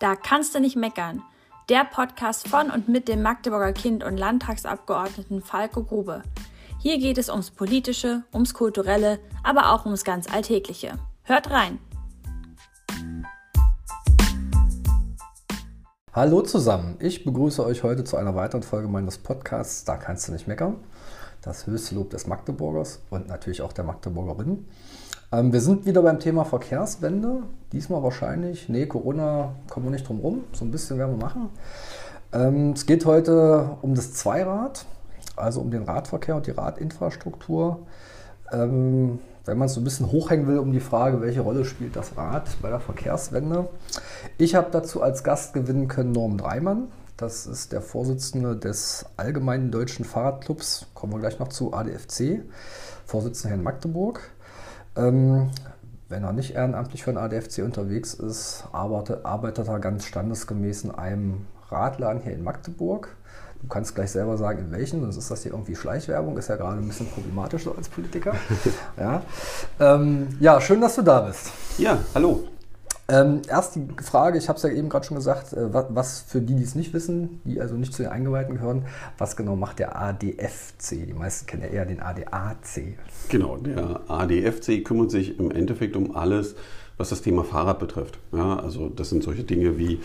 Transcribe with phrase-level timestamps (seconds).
[0.00, 1.22] Da kannst du nicht meckern.
[1.68, 6.22] Der Podcast von und mit dem Magdeburger Kind und Landtagsabgeordneten Falco Grube.
[6.80, 10.98] Hier geht es ums Politische, ums Kulturelle, aber auch ums ganz Alltägliche.
[11.22, 11.78] Hört rein!
[16.12, 20.32] Hallo zusammen, ich begrüße euch heute zu einer weiteren Folge meines Podcasts Da kannst du
[20.32, 20.76] nicht meckern.
[21.40, 24.66] Das höchste Lob des Magdeburgers und natürlich auch der Magdeburgerin.
[25.34, 27.42] Ähm, wir sind wieder beim Thema Verkehrswende.
[27.72, 30.44] Diesmal wahrscheinlich, nee, Corona kommen wir nicht drum rum.
[30.52, 31.48] So ein bisschen werden wir machen.
[32.32, 34.86] Ähm, es geht heute um das Zweirad,
[35.34, 37.80] also um den Radverkehr und die Radinfrastruktur.
[38.52, 41.96] Ähm, wenn man es so ein bisschen hochhängen will, um die Frage, welche Rolle spielt
[41.96, 43.68] das Rad bei der Verkehrswende.
[44.38, 46.88] Ich habe dazu als Gast gewinnen können Norm Dreimann.
[47.16, 52.42] Das ist der Vorsitzende des Allgemeinen Deutschen Fahrradclubs, kommen wir gleich noch zu, ADFC,
[53.04, 54.33] Vorsitzender in Magdeburg.
[54.96, 55.50] Ähm,
[56.08, 60.90] wenn er nicht ehrenamtlich für den ADFC unterwegs ist, arbeitet, arbeitet er ganz standesgemäß in
[60.92, 63.08] einem Radladen hier in Magdeburg.
[63.62, 66.56] Du kannst gleich selber sagen, in welchen, sonst ist das hier irgendwie Schleichwerbung, ist ja
[66.56, 68.34] gerade ein bisschen problematisch so als Politiker.
[68.98, 69.22] ja.
[69.80, 71.50] Ähm, ja, schön, dass du da bist.
[71.78, 72.44] Ja, hallo.
[73.06, 76.40] Ähm, erst die Frage, ich habe es ja eben gerade schon gesagt, äh, was für
[76.40, 78.86] die, die es nicht wissen, die also nicht zu den Eingeweihten gehören,
[79.18, 81.06] was genau macht der ADFC?
[81.06, 82.96] Die meisten kennen ja eher den ADAC.
[83.28, 86.54] Genau, der ADFC kümmert sich im Endeffekt um alles,
[86.96, 88.18] was das Thema Fahrrad betrifft.
[88.32, 90.00] Ja, also das sind solche Dinge wie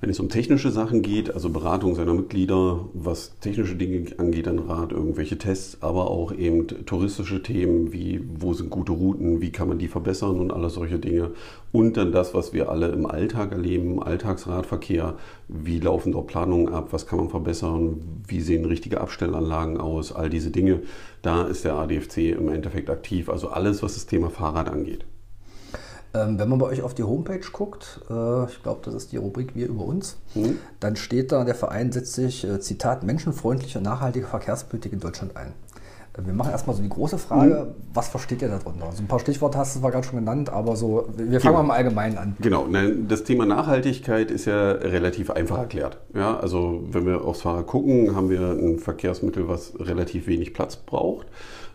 [0.00, 4.60] wenn es um technische Sachen geht, also Beratung seiner Mitglieder, was technische Dinge angeht an
[4.60, 9.68] Rad, irgendwelche Tests, aber auch eben touristische Themen wie wo sind gute Routen, wie kann
[9.68, 11.32] man die verbessern und alle solche Dinge.
[11.72, 15.14] Und dann das, was wir alle im Alltag erleben, Alltagsradverkehr,
[15.48, 20.30] wie laufen dort Planungen ab, was kann man verbessern, wie sehen richtige Abstellanlagen aus, all
[20.30, 20.82] diese Dinge.
[21.22, 25.04] Da ist der ADFC im Endeffekt aktiv, also alles, was das Thema Fahrrad angeht.
[26.14, 29.18] Ähm, wenn man bei euch auf die Homepage guckt, äh, ich glaube, das ist die
[29.18, 30.58] Rubrik Wir über uns, mhm.
[30.80, 35.52] dann steht da, der Verein setzt sich, äh, Zitat, menschenfreundliche, nachhaltige Verkehrspolitik in Deutschland ein.
[36.14, 37.82] Äh, wir machen erstmal so die große Frage, mhm.
[37.92, 38.90] was versteht ihr darunter?
[38.92, 41.52] So ein paar Stichworte hast du zwar gerade schon genannt, aber so, wir fangen genau.
[41.52, 42.36] mal im Allgemeinen an.
[42.40, 42.66] Genau,
[43.06, 45.98] das Thema Nachhaltigkeit ist ja relativ einfach erklärt.
[46.14, 50.76] Ja, also wenn wir aufs Fahrrad gucken, haben wir ein Verkehrsmittel, was relativ wenig Platz
[50.76, 51.26] braucht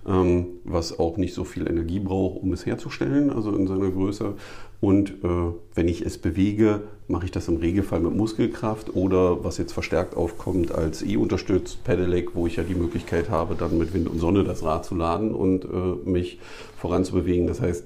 [0.08, 4.36] ähm, was auch nicht so viel Energie braucht, um es herzustellen, also in seiner Größe.
[4.81, 9.58] Und äh, wenn ich es bewege, mache ich das im Regelfall mit Muskelkraft oder was
[9.58, 14.09] jetzt verstärkt aufkommt als E-unterstützt Pedelec, wo ich ja die Möglichkeit habe, dann mit Wind
[14.09, 16.40] und Sonne das Rad zu laden und äh, mich
[16.78, 17.47] voranzubewegen.
[17.47, 17.86] Das heißt,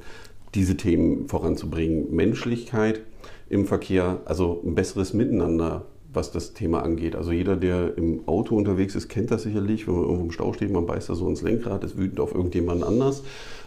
[0.55, 2.15] diese Themen voranzubringen.
[2.15, 3.01] Menschlichkeit
[3.49, 5.85] im Verkehr, also ein besseres Miteinander
[6.17, 7.15] was das Thema angeht.
[7.15, 9.87] Also jeder, der im Auto unterwegs ist, kennt das sicherlich.
[9.87, 12.33] Wenn man irgendwo im Stau steht, man beißt da so ins Lenkrad, ist wütend auf
[12.33, 13.23] irgendjemanden anders.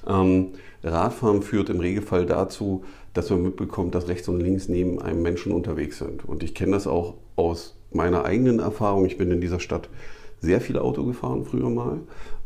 [0.07, 0.49] Ähm,
[0.83, 2.85] Radfahren führt im Regelfall dazu,
[3.15, 6.25] dass man mitbekommt, dass rechts und links neben einem Menschen unterwegs sind.
[6.25, 9.07] Und ich kenne das auch aus meiner eigenen Erfahrung.
[9.07, 9.89] Ich bin in dieser Stadt
[10.41, 12.01] sehr viel Auto gefahren früher mal.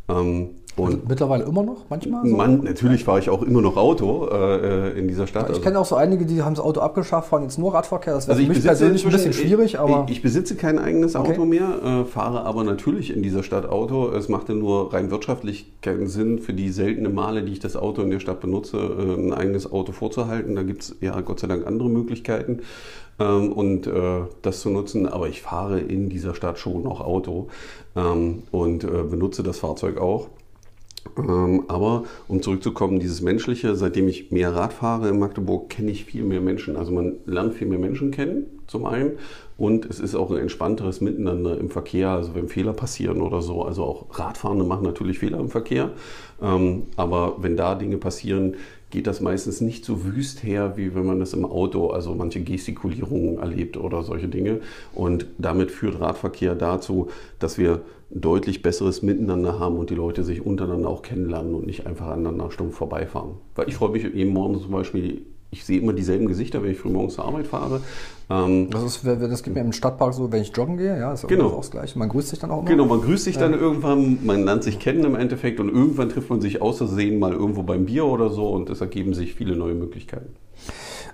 [0.07, 2.27] Ähm, und also mittlerweile immer noch, manchmal?
[2.27, 2.35] So?
[2.35, 5.43] Man, natürlich fahre ich auch immer noch Auto äh, in dieser Stadt.
[5.43, 8.13] ich also, kenne auch so einige, die haben das Auto abgeschafft, fahren jetzt nur Radverkehr.
[8.13, 9.79] Das wäre also für mich persönlich ein bisschen schwierig.
[9.79, 11.45] Aber ich, ich besitze kein eigenes Auto okay.
[11.45, 14.09] mehr, äh, fahre aber natürlich in dieser Stadt Auto.
[14.09, 18.01] Es machte nur rein wirtschaftlich keinen Sinn, für die seltenen Male, die ich das Auto
[18.01, 20.55] in der Stadt benutze, äh, ein eigenes Auto vorzuhalten.
[20.55, 22.59] Da gibt es ja Gott sei Dank andere Möglichkeiten
[23.19, 25.07] ähm, und äh, das zu nutzen.
[25.07, 27.47] Aber ich fahre in dieser Stadt schon noch Auto
[27.95, 30.27] ähm, und äh, benutze das Fahrzeug auch.
[31.17, 36.05] Ähm, aber um zurückzukommen, dieses Menschliche, seitdem ich mehr Rad fahre in Magdeburg, kenne ich
[36.05, 36.75] viel mehr Menschen.
[36.75, 39.11] Also man lernt viel mehr Menschen kennen, zum einen.
[39.57, 43.63] Und es ist auch ein entspannteres Miteinander im Verkehr, also wenn Fehler passieren oder so.
[43.63, 45.91] Also auch Radfahrende machen natürlich Fehler im Verkehr.
[46.41, 48.55] Ähm, aber wenn da Dinge passieren,
[48.89, 52.41] geht das meistens nicht so wüst her, wie wenn man das im Auto, also manche
[52.41, 54.59] Gestikulierungen erlebt oder solche Dinge.
[54.93, 60.45] Und damit führt Radverkehr dazu, dass wir deutlich besseres Miteinander haben und die Leute sich
[60.45, 63.35] untereinander auch kennenlernen und nicht einfach aneinander stumpf vorbeifahren.
[63.55, 66.77] Weil ich freue mich eben morgen zum Beispiel ich sehe immer dieselben Gesichter, wenn ich
[66.77, 67.81] frühmorgens zur Arbeit fahre.
[68.29, 71.27] Ähm, das, ist, das gibt mir im Stadtpark so, wenn ich joggen gehe, ja, ist
[71.27, 71.47] genau.
[71.47, 71.97] auch das Gleiche.
[71.97, 72.69] Man grüßt sich dann auch immer.
[72.69, 76.29] Genau, man grüßt sich dann irgendwann, man lernt sich kennen im Endeffekt und irgendwann trifft
[76.29, 79.75] man sich außersehen mal irgendwo beim Bier oder so und es ergeben sich viele neue
[79.75, 80.35] Möglichkeiten.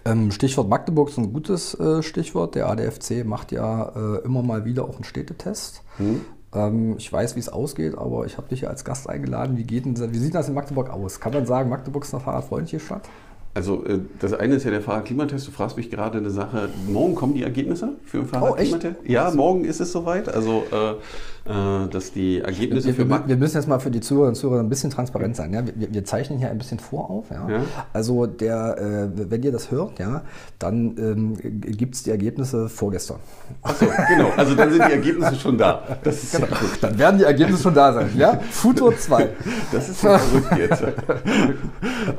[0.06, 2.56] Ähm, Stichwort Magdeburg ist ein gutes äh, Stichwort.
[2.56, 5.84] Der ADFC macht ja äh, immer mal wieder auch einen Städtetest.
[5.98, 6.22] Hm.
[6.54, 9.58] Ähm, ich weiß, wie es ausgeht, aber ich habe dich ja als Gast eingeladen.
[9.58, 11.20] Wie, geht denn, wie sieht das in Magdeburg aus?
[11.20, 13.08] Kann man sagen, Magdeburg ist eine fahrradfreundliche Stadt?
[13.54, 15.48] Also äh, das eine ist ja der Fahrradklimatest.
[15.48, 16.70] Du fragst mich gerade eine Sache.
[16.88, 18.96] Morgen kommen die Ergebnisse für den Fahrradklimatest?
[19.02, 20.30] Oh, ja, morgen ist es soweit.
[20.30, 20.94] Also äh,
[21.44, 24.60] dass die Ergebnisse wir, für wir, wir müssen jetzt mal für die Zuhörer und Zuhörer
[24.60, 25.52] ein bisschen transparent sein.
[25.54, 25.66] Ja?
[25.66, 27.32] Wir, wir zeichnen hier ein bisschen vorauf.
[27.32, 27.50] Ja?
[27.50, 27.64] ja.
[27.94, 30.22] Also der, äh, wenn ihr das hört, ja,
[30.60, 33.18] dann ähm, gibt es die Ergebnisse vorgestern.
[33.64, 34.30] Achso, genau.
[34.38, 35.98] Also dann sind die Ergebnisse schon da.
[36.04, 36.48] Das ist genau.
[36.48, 36.78] gut.
[36.80, 38.12] Dann werden die Ergebnisse schon da sein.
[38.16, 38.40] Ja?
[38.52, 39.30] Futur 2.
[39.72, 40.84] Das ist ja verrückt jetzt.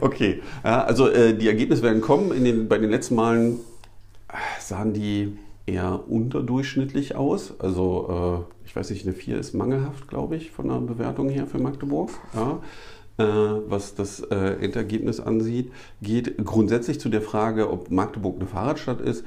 [0.00, 0.42] Okay.
[0.64, 2.32] Ja, also äh, die Ergebnisse werden kommen.
[2.32, 3.60] In den, bei den letzten Malen
[4.60, 5.36] sahen die
[5.66, 7.54] eher unterdurchschnittlich aus.
[7.60, 11.46] Also äh, ich weiß nicht, eine 4 ist mangelhaft, glaube ich, von der Bewertung her
[11.46, 12.10] für Magdeburg.
[12.34, 12.60] Ja.
[13.18, 13.24] Äh,
[13.68, 15.70] was das äh, Endergebnis ansieht,
[16.00, 19.24] geht grundsätzlich zu der Frage, ob Magdeburg eine Fahrradstadt ist.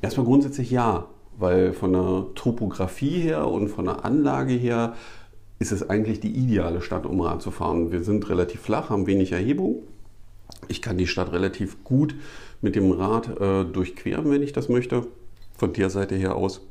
[0.00, 1.06] Erstmal grundsätzlich ja,
[1.36, 4.94] weil von der Topografie her und von der Anlage her
[5.58, 7.90] ist es eigentlich die ideale Stadt, um Rad zu fahren.
[7.90, 9.82] Wir sind relativ flach, haben wenig Erhebung.
[10.68, 12.14] Ich kann die Stadt relativ gut
[12.60, 15.06] mit dem Rad äh, durchqueren, wenn ich das möchte
[15.58, 16.62] von der Seite her aus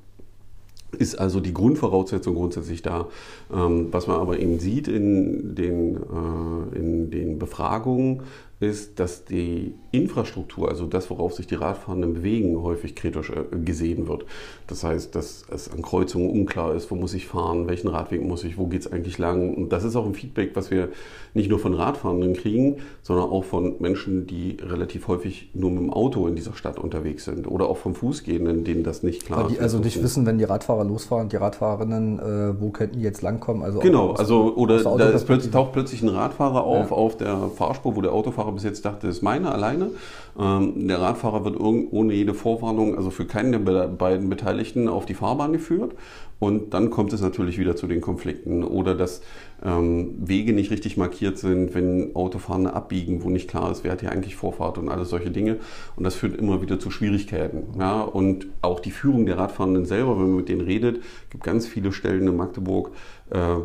[0.98, 3.08] ist also die Grundvoraussetzung grundsätzlich da.
[3.54, 8.24] Ähm, was man aber eben sieht in den, äh, in den Befragungen,
[8.60, 14.08] ist, dass die Infrastruktur, also das, worauf sich die Radfahrenden bewegen, häufig kritisch äh, gesehen
[14.08, 14.26] wird.
[14.66, 18.44] Das heißt, dass es an Kreuzungen unklar ist, wo muss ich fahren, welchen Radweg muss
[18.44, 19.54] ich, wo geht es eigentlich lang.
[19.54, 20.90] Und das ist auch ein Feedback, was wir
[21.36, 25.94] nicht nur von Radfahrenden kriegen, sondern auch von Menschen, die relativ häufig nur mit dem
[25.94, 29.50] Auto in dieser Stadt unterwegs sind oder auch von Fußgehenden, denen das nicht klar Weil
[29.50, 29.62] die ist.
[29.62, 33.62] Also nicht wissen, wenn die Radfahrer losfahren, die Radfahrerinnen, äh, wo könnten die jetzt langkommen?
[33.62, 36.96] Also genau, also oder da plötzlich, taucht plötzlich ein Radfahrer auf ja.
[36.96, 39.92] auf der Fahrspur, wo der Autofahrer Radfahrer bis jetzt dachte, ist meine alleine.
[40.40, 45.14] Ähm, der Radfahrer wird ohne jede Vorwarnung, also für keinen der beiden Beteiligten, auf die
[45.14, 45.94] Fahrbahn geführt.
[46.40, 49.22] Und dann kommt es natürlich wieder zu den Konflikten oder dass
[49.66, 54.02] ähm, Wege nicht richtig markiert sind, wenn Autofahrende abbiegen, wo nicht klar ist, wer hat
[54.02, 55.58] hier eigentlich Vorfahrt und alles solche Dinge.
[55.96, 57.80] Und das führt immer wieder zu Schwierigkeiten.
[57.80, 58.02] Ja?
[58.02, 61.02] Und auch die Führung der Radfahrenden selber, wenn man mit denen redet,
[61.32, 62.92] gibt ganz viele Stellen in Magdeburg,
[63.32, 63.56] äh,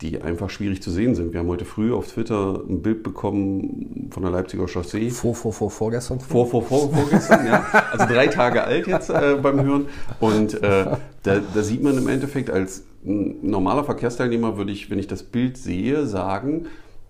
[0.00, 1.32] die einfach schwierig zu sehen sind.
[1.32, 5.10] Wir haben heute früh auf Twitter ein Bild bekommen von der Leipziger Chaussee.
[5.10, 6.20] Vor, vor, vor, vorgestern?
[6.20, 7.66] Vor, vor, vor, vorgestern, ja.
[7.92, 9.86] Also drei Tage alt jetzt äh, beim Hören.
[10.20, 10.86] Und äh,
[11.24, 15.56] da, da sieht man im Endeffekt, als normaler Verkehrsteilnehmer würde ich, wenn ich das Bild
[15.56, 16.66] sehe, sagen,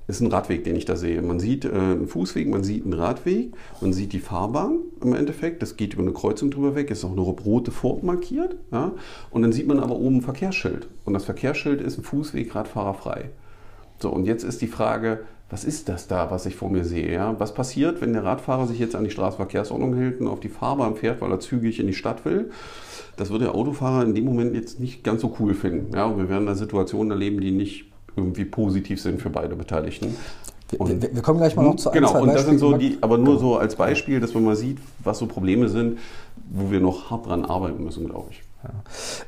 [0.08, 1.20] ist ein Radweg, den ich da sehe.
[1.20, 3.52] Man sieht äh, einen Fußweg, man sieht einen Radweg,
[3.82, 5.62] man sieht die Fahrbahn im Endeffekt.
[5.62, 8.56] Das geht über eine Kreuzung drüber weg, ist auch eine rote Furt markiert.
[8.72, 8.92] Ja?
[9.30, 10.88] Und dann sieht man aber oben ein Verkehrsschild.
[11.04, 13.30] Und das Verkehrsschild ist ein Fußweg, Radfahrer frei.
[13.98, 15.20] So, und jetzt ist die Frage,
[15.50, 17.12] was ist das da, was ich vor mir sehe?
[17.12, 17.38] Ja?
[17.38, 20.96] Was passiert, wenn der Radfahrer sich jetzt an die Straßenverkehrsordnung hält und auf die Fahrbahn
[20.96, 22.50] fährt, weil er zügig in die Stadt will?
[23.18, 25.94] Das wird der Autofahrer in dem Moment jetzt nicht ganz so cool finden.
[25.94, 26.06] Ja?
[26.06, 30.16] Und wir werden da Situationen erleben, die nicht irgendwie positiv sind für beide Beteiligten.
[30.76, 32.98] Und, wir, wir, kommen gleich mal noch zu einem Genau, und das sind so die,
[33.00, 35.98] aber nur so als Beispiel, dass man mal sieht, was so Probleme sind,
[36.50, 38.42] wo wir noch hart dran arbeiten müssen, glaube ich.
[38.62, 38.70] Ja.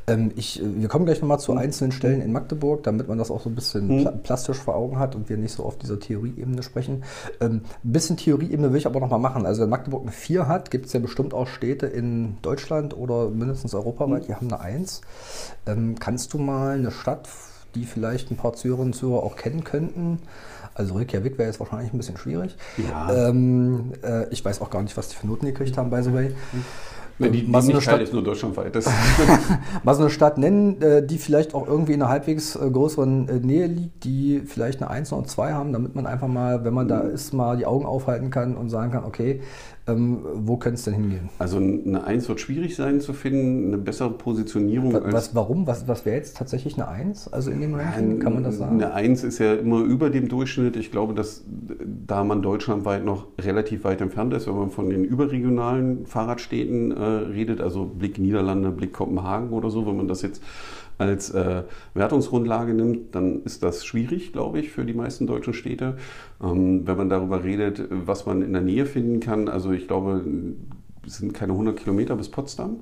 [0.09, 3.41] Ähm, ich, wir kommen gleich nochmal zu einzelnen Stellen in Magdeburg, damit man das auch
[3.41, 4.23] so ein bisschen hm.
[4.23, 7.05] plastisch vor Augen hat und wir nicht so auf dieser Theorieebene sprechen.
[7.41, 9.47] Ähm, ein bisschen Theorieebene will ich aber nochmal machen.
[9.47, 13.31] Also wenn Magdeburg eine 4 hat, gibt es ja bestimmt auch Städte in Deutschland oder
[13.31, 14.27] mindestens europaweit, hm.
[14.27, 15.01] die haben eine 1.
[15.67, 17.29] Ähm, kannst du mal eine Stadt
[17.75, 20.19] die vielleicht ein paar Zuhörerinnen und Zuhörer auch kennen könnten.
[20.75, 22.57] Also Reykjavik wäre jetzt wahrscheinlich ein bisschen schwierig.
[22.77, 23.29] Ja.
[23.29, 26.13] Ähm, äh, ich weiß auch gar nicht, was die für Noten gekriegt haben, by the
[26.13, 26.33] way.
[27.21, 28.75] Wenn die, so eine Stadt ist nur deutschlandweit.
[29.85, 33.29] Mal so eine Stadt nennen, äh, die vielleicht auch irgendwie in einer halbwegs äh, größeren
[33.29, 36.73] äh, Nähe liegt, die vielleicht eine 1 oder 2 haben, damit man einfach mal, wenn
[36.73, 37.11] man da mhm.
[37.11, 39.43] ist, mal die Augen aufhalten kann und sagen kann, okay,
[39.91, 41.29] ähm, wo könnte es denn hingehen?
[41.39, 44.93] Also eine 1 wird schwierig sein zu finden, eine bessere Positionierung.
[44.93, 45.67] Was, was warum?
[45.67, 47.33] Was, was wäre jetzt tatsächlich eine 1?
[47.33, 48.83] Also in dem Ranking, kann man das sagen?
[48.83, 50.77] Eine 1 ist ja immer über dem Durchschnitt.
[50.77, 51.45] Ich glaube, dass
[52.07, 57.03] da man deutschlandweit noch relativ weit entfernt ist, wenn man von den überregionalen Fahrradstädten äh,
[57.03, 60.43] redet, also Blick Niederlande, Blick Kopenhagen oder so, wenn man das jetzt
[61.01, 61.63] als äh,
[61.95, 65.97] Wertungsgrundlage nimmt, dann ist das schwierig, glaube ich, für die meisten deutschen Städte.
[66.43, 70.23] Ähm, wenn man darüber redet, was man in der Nähe finden kann, also ich glaube,
[71.07, 72.81] es sind keine 100 Kilometer bis Potsdam.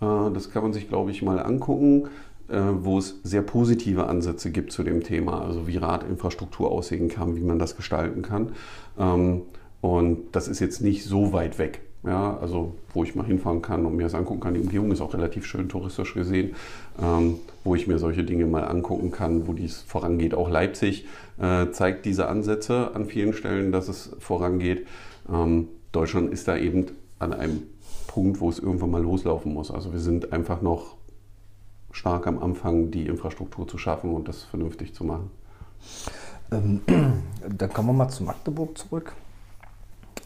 [0.00, 2.08] Äh, das kann man sich, glaube ich, mal angucken
[2.48, 7.36] äh, wo es sehr positive Ansätze gibt zu dem Thema, also wie Radinfrastruktur aussehen kann,
[7.36, 8.52] wie man das gestalten kann.
[8.98, 9.42] Ähm,
[9.82, 11.82] und das ist jetzt nicht so weit weg.
[12.04, 14.54] Ja, also wo ich mal hinfahren kann und mir das angucken kann.
[14.54, 16.54] Die Umgebung ist auch relativ schön touristisch gesehen,
[17.02, 20.32] ähm, wo ich mir solche Dinge mal angucken kann, wo dies vorangeht.
[20.32, 21.06] Auch Leipzig
[21.40, 24.86] äh, zeigt diese Ansätze an vielen Stellen, dass es vorangeht.
[25.28, 26.86] Ähm, Deutschland ist da eben
[27.18, 27.64] an einem
[28.06, 29.70] Punkt, wo es irgendwann mal loslaufen muss.
[29.70, 30.96] Also wir sind einfach noch
[31.90, 35.30] stark am Anfang, die Infrastruktur zu schaffen und das vernünftig zu machen.
[36.52, 36.80] Ähm,
[37.48, 39.14] dann kommen wir mal zu Magdeburg zurück.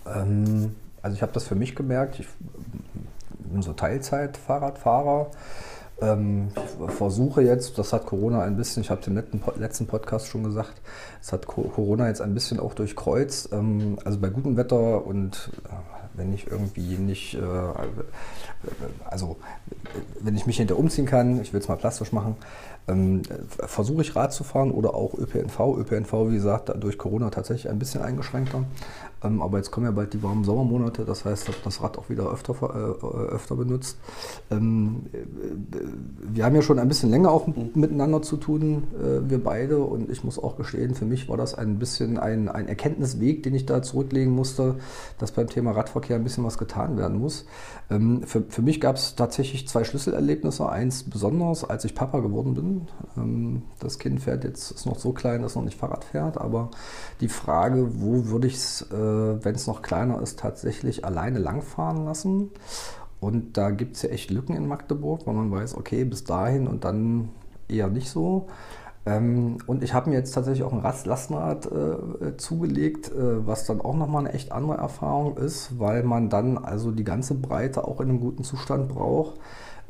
[0.06, 2.26] Ähm, also ich habe das für mich gemerkt, ich
[3.38, 5.30] bin so Teilzeit-Fahrradfahrer.
[6.00, 9.22] ähm, ich versuche jetzt, das hat Corona ein bisschen, ich habe es im
[9.58, 10.80] letzten Podcast schon gesagt,
[11.20, 13.52] es hat Corona jetzt ein bisschen auch durchkreuzt.
[13.52, 15.68] Ähm, also bei gutem Wetter und äh,
[16.14, 17.40] wenn ich irgendwie nicht, äh,
[19.04, 19.36] also
[20.20, 22.36] wenn ich mich hinter umziehen kann, ich will es mal plastisch machen,
[22.88, 23.22] ähm,
[23.58, 25.78] versuche ich Rad zu fahren oder auch ÖPNV.
[25.78, 28.64] ÖPNV, wie gesagt, durch Corona tatsächlich ein bisschen eingeschränkter.
[29.24, 32.08] Ähm, aber jetzt kommen ja bald die warmen Sommermonate, das heißt, ich das Rad auch
[32.08, 33.98] wieder öfter, äh, öfter benutzt.
[34.50, 35.18] Ähm, äh,
[36.32, 37.70] wir haben ja schon ein bisschen länger auch mhm.
[37.74, 39.78] miteinander zu tun, äh, wir beide.
[39.78, 43.54] Und ich muss auch gestehen, für mich war das ein bisschen ein, ein Erkenntnisweg, den
[43.54, 44.76] ich da zurücklegen musste,
[45.18, 47.46] dass beim Thema Radverkehr ein bisschen was getan werden muss.
[47.90, 50.68] Ähm, für, für mich gab es tatsächlich zwei Schlüsselerlebnisse.
[50.68, 52.88] Eins besonders, als ich Papa geworden bin.
[53.16, 56.38] Ähm, das Kind fährt jetzt, ist noch so klein, dass es noch nicht Fahrrad fährt,
[56.38, 56.70] aber
[57.20, 58.94] die Frage, wo würde ich es, äh,
[59.44, 62.50] wenn es noch kleiner ist, tatsächlich alleine langfahren lassen?
[63.20, 66.66] Und da gibt es ja echt Lücken in Magdeburg, weil man weiß, okay, bis dahin
[66.66, 67.28] und dann
[67.68, 68.48] eher nicht so.
[69.04, 73.80] Ähm, und ich habe mir jetzt tatsächlich auch ein Lastenrad äh, zugelegt, äh, was dann
[73.80, 78.00] auch nochmal eine echt andere Erfahrung ist, weil man dann also die ganze Breite auch
[78.00, 79.40] in einem guten Zustand braucht.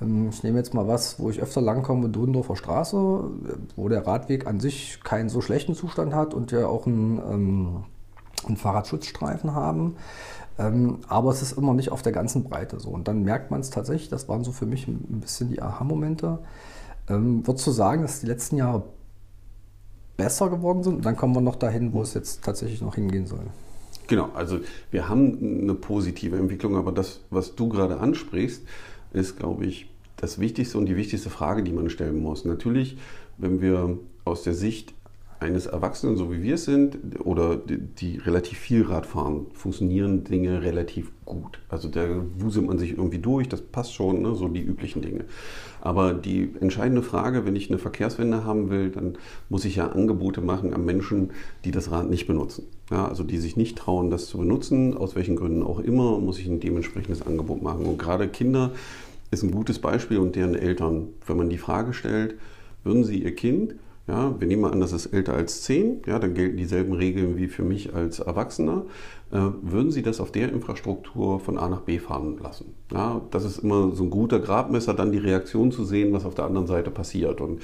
[0.01, 3.25] Ähm, ich nehme jetzt mal was, wo ich öfter langkomme, Dudendorfer Straße,
[3.77, 7.85] wo der Radweg an sich keinen so schlechten Zustand hat und ja auch einen, ähm,
[8.47, 9.97] einen Fahrradschutzstreifen haben.
[10.59, 12.91] Ähm, aber es ist immer nicht auf der ganzen Breite so.
[12.91, 16.39] Und dann merkt man es tatsächlich, das waren so für mich ein bisschen die Aha-Momente.
[17.09, 18.85] Ähm, Würdest du sagen, dass die letzten Jahre
[20.17, 20.97] besser geworden sind.
[20.97, 23.47] Und dann kommen wir noch dahin, wo es jetzt tatsächlich noch hingehen soll.
[24.07, 28.63] Genau, also wir haben eine positive Entwicklung, aber das, was du gerade ansprichst,
[29.13, 32.45] ist, glaube ich, das Wichtigste und die wichtigste Frage, die man stellen muss.
[32.45, 32.99] Natürlich,
[33.39, 34.95] wenn wir aus der Sicht
[35.43, 40.25] eines Erwachsenen, so wie wir es sind, oder die, die, relativ viel Rad fahren, funktionieren
[40.25, 41.59] Dinge relativ gut.
[41.69, 42.03] Also da
[42.39, 45.25] wuselt man sich irgendwie durch, das passt schon, ne, so die üblichen Dinge.
[45.81, 49.19] Aber die entscheidende Frage, wenn ich eine Verkehrswende haben will, dann
[49.49, 51.31] muss ich ja Angebote machen an Menschen,
[51.65, 52.65] die das Rad nicht benutzen.
[52.91, 56.39] Ja, also die sich nicht trauen, das zu benutzen, aus welchen Gründen auch immer, muss
[56.39, 57.85] ich ein dementsprechendes Angebot machen.
[57.87, 58.71] Und gerade Kinder
[59.33, 62.37] ist ein gutes Beispiel und deren Eltern, wenn man die Frage stellt,
[62.85, 63.75] würden sie ihr Kind
[64.13, 67.39] ja, wir nehmen mal an, das ist älter als 10, ja, dann gelten dieselben Regeln
[67.39, 68.85] wie für mich als Erwachsener.
[69.31, 72.75] Äh, würden Sie das auf der Infrastruktur von A nach B fahren lassen?
[72.93, 76.35] Ja, das ist immer so ein guter Gradmesser, dann die Reaktion zu sehen, was auf
[76.35, 77.41] der anderen Seite passiert.
[77.41, 77.63] Und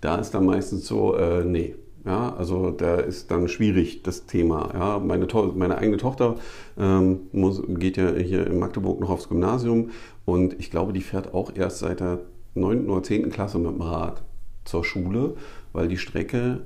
[0.00, 1.76] da ist dann meistens so, äh, nee.
[2.04, 4.70] Ja, also da ist dann schwierig das Thema.
[4.74, 6.34] Ja, meine, to meine eigene Tochter
[6.76, 9.90] ähm, muss, geht ja hier in Magdeburg noch aufs Gymnasium
[10.24, 12.20] und ich glaube, die fährt auch erst seit der
[12.54, 12.88] 9.
[12.88, 13.30] oder 10.
[13.30, 14.22] Klasse mit dem Rad
[14.66, 15.34] zur Schule
[15.76, 16.62] weil die Strecke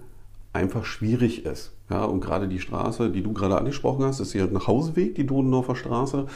[0.53, 1.73] einfach schwierig ist.
[1.91, 5.27] Ja, und gerade die Straße, die du gerade angesprochen hast, ist ja ein Hausweg, die
[5.27, 6.27] Dodendorfer Straße.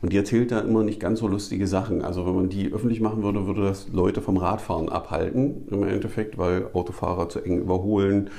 [0.00, 2.02] Und die erzählt da immer nicht ganz so lustige Sachen.
[2.02, 6.38] Also wenn man die öffentlich machen würde, würde das Leute vom Radfahren abhalten im Endeffekt,
[6.38, 8.30] weil Autofahrer zu eng überholen,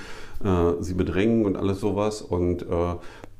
[0.43, 2.21] äh, sie bedrängen und alles sowas.
[2.21, 2.95] Und äh,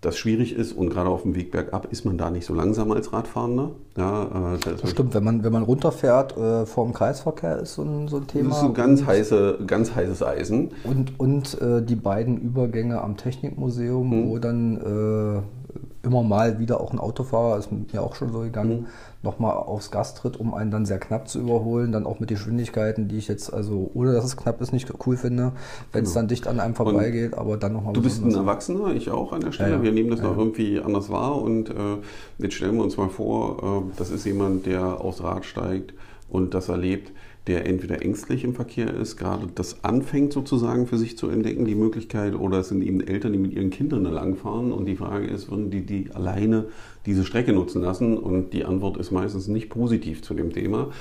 [0.05, 2.91] das schwierig ist und gerade auf dem Weg bergab ist man da nicht so langsam
[2.91, 3.71] als Radfahrender.
[3.97, 7.75] Ja, äh, das, das stimmt, wenn man, wenn man runterfährt äh, vor dem Kreisverkehr ist
[7.75, 8.49] so ein, so ein Thema.
[8.49, 10.71] Das ist ein ganz, heiße, ganz heißes Eisen.
[10.83, 14.29] Und, und äh, die beiden Übergänge am Technikmuseum, hm.
[14.29, 18.79] wo dann äh, immer mal wieder auch ein Autofahrer, ist mir auch schon so gegangen,
[18.79, 18.85] hm
[19.23, 21.91] nochmal aufs Gas tritt, um einen dann sehr knapp zu überholen.
[21.91, 24.91] Dann auch mit den Geschwindigkeiten, die ich jetzt, also ohne dass es knapp ist, nicht
[25.05, 25.53] cool finde,
[25.91, 26.21] wenn es genau.
[26.21, 27.93] dann dicht an einem vorbeigeht, aber dann nochmal.
[27.93, 29.71] Du bist ein Erwachsener, ich auch an der Stelle.
[29.71, 29.83] Ja, ja.
[29.83, 31.97] Wir nehmen das ja, noch irgendwie anders wahr und äh,
[32.37, 35.93] jetzt stellen wir uns mal vor, äh, das ist jemand, der aufs Rad steigt
[36.29, 37.11] und das erlebt
[37.47, 41.75] der entweder ängstlich im Verkehr ist, gerade das anfängt sozusagen für sich zu entdecken, die
[41.75, 45.27] Möglichkeit, oder es sind eben Eltern, die mit ihren Kindern da langfahren und die Frage
[45.27, 46.65] ist, würden die die alleine
[47.05, 48.17] diese Strecke nutzen lassen?
[48.17, 50.91] Und die Antwort ist meistens nicht positiv zu dem Thema.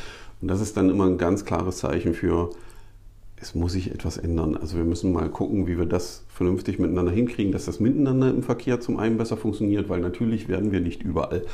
[0.40, 2.50] Und das ist dann immer ein ganz klares Zeichen für,
[3.42, 4.56] es muss sich etwas ändern.
[4.56, 8.44] Also wir müssen mal gucken, wie wir das vernünftig miteinander hinkriegen, dass das Miteinander im
[8.44, 11.44] Verkehr zum einen besser funktioniert, weil natürlich werden wir nicht überall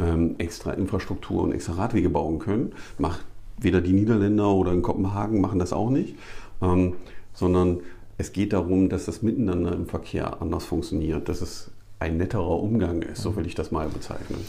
[0.00, 2.72] ähm, extra Infrastruktur und extra Radwege bauen können.
[2.96, 3.26] Macht
[3.58, 6.16] weder die Niederländer oder in Kopenhagen machen das auch nicht,
[6.62, 6.94] ähm,
[7.34, 7.80] sondern
[8.16, 13.02] es geht darum, dass das Miteinander im Verkehr anders funktioniert, dass es ein netterer Umgang
[13.02, 14.40] ist, so will ich das mal bezeichnen.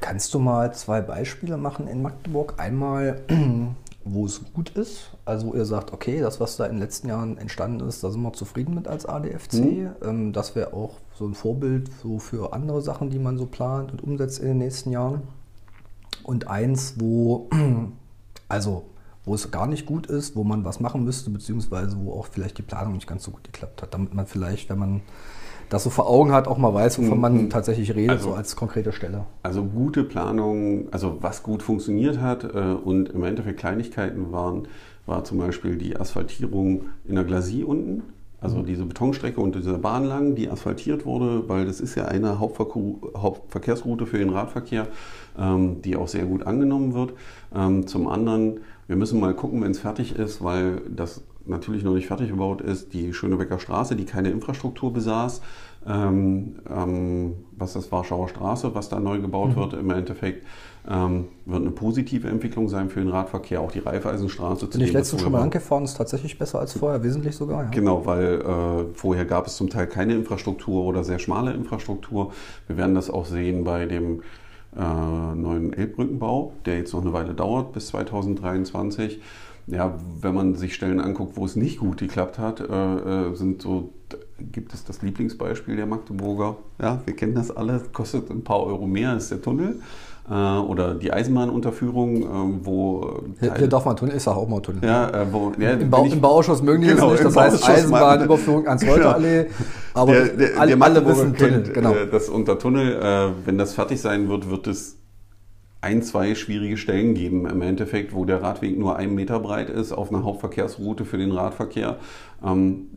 [0.00, 2.54] Kannst du mal zwei Beispiele machen in Magdeburg?
[2.56, 3.20] Einmal,
[4.08, 7.08] wo es gut ist, also wo ihr sagt, okay, das, was da in den letzten
[7.08, 9.54] Jahren entstanden ist, da sind wir zufrieden mit als ADFC.
[9.54, 9.88] Mhm.
[10.02, 13.90] Ähm, das wäre auch so ein Vorbild so für andere Sachen, die man so plant
[13.90, 15.22] und umsetzt in den nächsten Jahren
[16.22, 17.48] und eins, wo,
[18.48, 18.84] also,
[19.26, 22.56] wo es gar nicht gut ist, wo man was machen müsste, beziehungsweise wo auch vielleicht
[22.56, 25.02] die Planung nicht ganz so gut geklappt hat, damit man vielleicht, wenn man
[25.68, 27.50] das so vor Augen hat, auch mal weiß, wovon man mhm.
[27.50, 29.26] tatsächlich redet, also, so als konkrete Stelle.
[29.42, 34.68] Also gute Planung, also was gut funktioniert hat äh, und im Endeffekt Kleinigkeiten waren,
[35.06, 38.04] war zum Beispiel die Asphaltierung in der Glasie unten.
[38.40, 38.66] Also mhm.
[38.66, 44.06] diese Betonstrecke und diese Bahn lang, die asphaltiert wurde, weil das ist ja eine Hauptverkehrsroute
[44.06, 44.88] für den Radverkehr,
[45.38, 47.14] ähm, die auch sehr gut angenommen wird.
[47.54, 51.94] Ähm, zum anderen, wir müssen mal gucken, wenn es fertig ist, weil das natürlich noch
[51.94, 55.40] nicht fertig gebaut ist, die Schönebecker Straße, die keine Infrastruktur besaß,
[55.86, 59.56] ähm, ähm, was das Warschauer Straße, was da neu gebaut mhm.
[59.56, 60.44] wird im Endeffekt,
[60.88, 63.60] ähm, wird eine positive Entwicklung sein für den Radverkehr.
[63.60, 64.66] Auch die Raiffeisenstraße.
[64.66, 67.64] Bin ich letztens schon mal angefahren, ist tatsächlich besser als vorher, wesentlich sogar.
[67.64, 67.70] Ja.
[67.70, 72.32] Genau, weil äh, vorher gab es zum Teil keine Infrastruktur oder sehr schmale Infrastruktur.
[72.66, 74.22] Wir werden das auch sehen bei dem
[74.76, 79.20] neuen Elbbrückenbau, der jetzt noch eine Weile dauert bis 2023
[79.66, 83.62] ja, wenn man sich Stellen anguckt, wo es nicht gut geklappt hat, äh, äh, sind
[83.62, 83.90] so,
[84.38, 86.56] gibt es das Lieblingsbeispiel der Magdeburger.
[86.80, 89.80] Ja, wir kennen das alle, kostet ein paar Euro mehr, ist der Tunnel.
[90.28, 93.22] Äh, oder die Eisenbahnunterführung, äh, wo.
[93.40, 94.84] Hier, hier, darf man Tunnel, ist auch mal Tunnel.
[94.84, 97.68] Ja, äh, wo, ja, Im, Bau, Im Bauausschuss mögen die genau, das nicht, das heißt
[97.68, 99.44] Eisenbahnüberführung ans Reuterallee.
[99.44, 99.54] Genau.
[99.94, 101.94] Aber der, der, alle, der alle wissen Tunnel, genau.
[102.10, 104.96] Das unter Tunnel, wenn das fertig sein wird, wird es
[105.86, 109.92] ein, zwei schwierige Stellen geben im Endeffekt, wo der Radweg nur einen Meter breit ist
[109.92, 111.98] auf einer Hauptverkehrsroute für den Radverkehr,
[112.44, 112.88] ähm,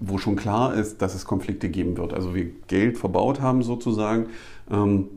[0.00, 2.12] wo schon klar ist, dass es Konflikte geben wird.
[2.12, 4.26] Also wir Geld verbaut haben sozusagen
[4.70, 5.08] ähm,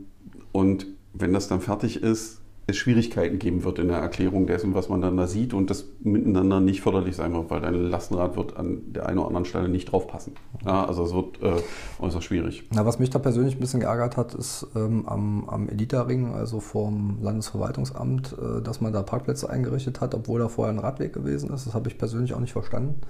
[0.50, 2.39] und wenn das dann fertig ist,
[2.76, 6.60] Schwierigkeiten geben wird in der Erklärung dessen, was man dann da sieht und das miteinander
[6.60, 9.90] nicht förderlich sein wird, weil dein Lastenrad wird an der einen oder anderen Stelle nicht
[9.90, 10.34] draufpassen.
[10.64, 11.62] Ja, also es wird äh,
[12.02, 12.68] äußerst schwierig.
[12.72, 16.60] Na, was mich da persönlich ein bisschen geärgert hat, ist ähm, am, am Elita-Ring, also
[16.60, 21.50] vom Landesverwaltungsamt, äh, dass man da Parkplätze eingerichtet hat, obwohl da vorher ein Radweg gewesen
[21.50, 21.66] ist.
[21.66, 23.00] Das habe ich persönlich auch nicht verstanden.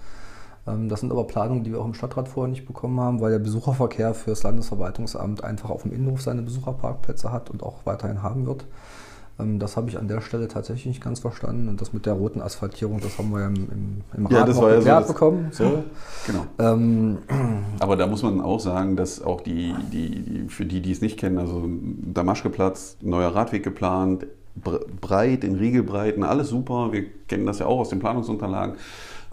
[0.66, 3.32] Ähm, das sind aber Planungen, die wir auch im Stadtrat vorher nicht bekommen haben, weil
[3.32, 8.22] der Besucherverkehr für das Landesverwaltungsamt einfach auf dem Innenhof seine Besucherparkplätze hat und auch weiterhin
[8.22, 8.66] haben wird.
[9.38, 11.68] Ähm, das habe ich an der Stelle tatsächlich nicht ganz verstanden.
[11.68, 14.44] Und das mit der roten Asphaltierung, das haben wir ja im, im, im Rat ja,
[14.44, 15.48] das war ja so, bekommen.
[15.52, 15.84] So.
[16.26, 16.46] Genau.
[16.58, 17.18] Ähm,
[17.78, 21.18] Aber da muss man auch sagen, dass auch die, die, für die, die es nicht
[21.18, 24.26] kennen, also Damaschkeplatz, neuer Radweg geplant,
[25.00, 26.92] breit, in Regelbreiten, alles super.
[26.92, 28.76] Wir kennen das ja auch aus den Planungsunterlagen.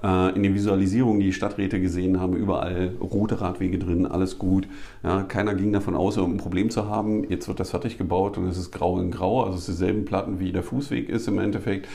[0.04, 4.68] Äh, in den Visualisierungen, die die Stadträte gesehen haben, überall rote Radwege drin, alles gut.
[5.04, 7.24] Ja, keiner ging davon aus, ein Problem zu haben.
[7.30, 10.06] Jetzt wird das fertig gebaut und es ist grau in grau, also es ist dieselben
[10.06, 11.88] Platten, wie der Fußweg ist im Endeffekt.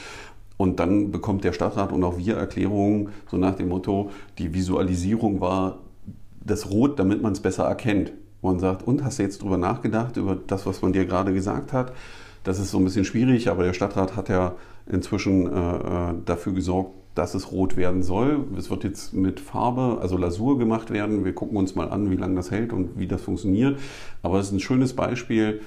[0.57, 5.41] Und dann bekommt der Stadtrat und auch wir Erklärungen, so nach dem Motto, die Visualisierung
[5.41, 5.79] war
[6.45, 8.13] das Rot, damit man es besser erkennt.
[8.43, 11.73] Man sagt, und hast du jetzt drüber nachgedacht, über das, was man dir gerade gesagt
[11.73, 11.93] hat?
[12.43, 14.57] Das ist so ein bisschen schwierig, aber der Stadtrat hat ja
[14.91, 18.45] inzwischen äh, äh dafür gesorgt, dass es rot werden soll.
[18.57, 21.25] Es wird jetzt mit Farbe, also Lasur gemacht werden.
[21.25, 23.79] Wir gucken uns mal an, wie lange das hält und wie das funktioniert.
[24.23, 25.61] Aber es ist ein schönes Beispiel,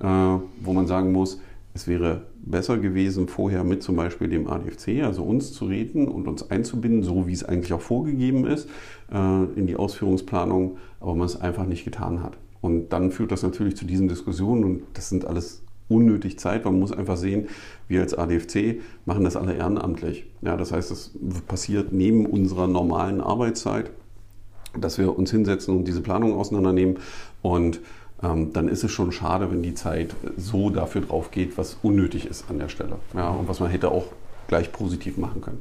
[0.00, 1.40] äh, wo man sagen muss,
[1.74, 6.28] es wäre besser gewesen, vorher mit zum Beispiel dem ADFC, also uns zu reden und
[6.28, 8.68] uns einzubinden, so wie es eigentlich auch vorgegeben ist,
[9.10, 12.36] äh, in die Ausführungsplanung, aber man es einfach nicht getan hat.
[12.60, 15.61] Und dann führt das natürlich zu diesen Diskussionen und das sind alles
[15.92, 16.64] unnötig Zeit.
[16.64, 17.48] Man muss einfach sehen,
[17.88, 20.26] wir als ADFC machen das alle ehrenamtlich.
[20.40, 21.12] Ja, das heißt, es
[21.46, 23.90] passiert neben unserer normalen Arbeitszeit,
[24.78, 26.98] dass wir uns hinsetzen und diese Planung auseinandernehmen.
[27.42, 27.80] Und
[28.22, 32.26] ähm, dann ist es schon schade, wenn die Zeit so dafür drauf geht, was unnötig
[32.26, 32.96] ist an der Stelle.
[33.14, 34.06] Ja, und was man hätte auch
[34.48, 35.60] gleich positiv machen können.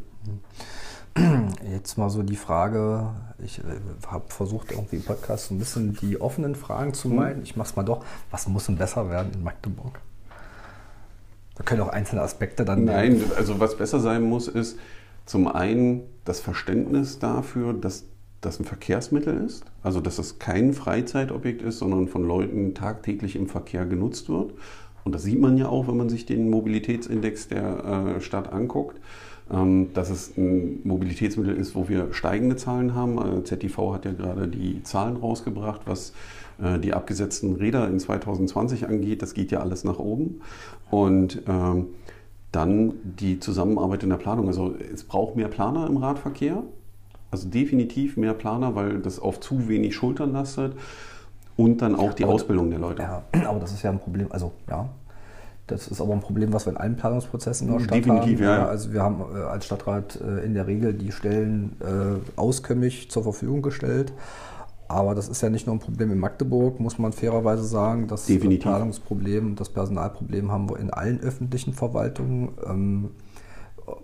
[1.71, 3.09] Jetzt mal so die Frage,
[3.43, 3.63] ich äh,
[4.07, 7.15] habe versucht irgendwie im Podcast ein bisschen die offenen Fragen zu mhm.
[7.15, 7.43] meinen.
[7.43, 8.05] Ich mache es mal doch.
[8.29, 9.99] Was muss denn besser werden in Magdeburg?
[11.61, 12.85] Da können auch einzelne Aspekte dann.
[12.85, 14.79] Nein, also was besser sein muss, ist
[15.27, 18.05] zum einen das Verständnis dafür, dass
[18.41, 23.47] das ein Verkehrsmittel ist, also dass es kein Freizeitobjekt ist, sondern von Leuten tagtäglich im
[23.47, 24.53] Verkehr genutzt wird.
[25.03, 28.99] Und das sieht man ja auch, wenn man sich den Mobilitätsindex der äh, Stadt anguckt,
[29.51, 33.19] ähm, dass es ein Mobilitätsmittel ist, wo wir steigende Zahlen haben.
[33.19, 36.13] Äh, ZTV hat ja gerade die Zahlen rausgebracht, was
[36.79, 39.21] die abgesetzten Räder in 2020 angeht.
[39.21, 40.41] Das geht ja alles nach oben.
[40.89, 41.87] Und ähm,
[42.51, 44.47] dann die Zusammenarbeit in der Planung.
[44.47, 46.63] Also es braucht mehr Planer im Radverkehr.
[47.31, 50.73] Also definitiv mehr Planer, weil das auf zu wenig Schultern lastet.
[51.55, 53.03] Und dann auch die aber, Ausbildung der Leute.
[53.03, 54.27] Ja, aber das ist ja ein Problem.
[54.31, 54.89] Also ja,
[55.67, 58.45] das ist aber ein Problem, was wir in allen Planungsprozessen in der Stadt Definitiv, haben.
[58.45, 58.65] Ja.
[58.65, 61.77] Also wir haben äh, als Stadtrat äh, in der Regel die Stellen
[62.35, 64.11] auskömmlich zur Verfügung gestellt.
[64.91, 68.07] Aber das ist ja nicht nur ein Problem in Magdeburg, muss man fairerweise sagen.
[68.07, 68.63] Das Definitiv.
[68.63, 72.49] Planungsproblem, das Personalproblem haben wir in allen öffentlichen Verwaltungen.
[72.65, 73.11] Ähm,